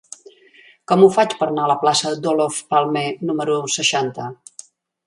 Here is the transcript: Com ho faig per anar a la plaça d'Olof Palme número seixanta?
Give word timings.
Com 0.91 1.03
ho 1.03 1.09
faig 1.17 1.35
per 1.41 1.49
anar 1.49 1.67
a 1.67 1.71
la 1.73 1.77
plaça 1.83 2.15
d'Olof 2.25 2.59
Palme 2.73 3.07
número 3.31 3.61
seixanta? 3.79 4.31